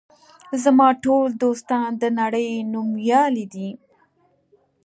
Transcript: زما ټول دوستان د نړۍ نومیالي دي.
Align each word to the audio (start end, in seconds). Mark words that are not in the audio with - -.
زما 0.63 0.87
ټول 1.03 1.25
دوستان 1.43 1.87
د 2.01 2.03
نړۍ 2.19 2.49
نومیالي 2.73 3.45
دي. 3.53 3.69